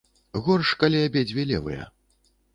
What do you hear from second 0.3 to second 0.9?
Горш,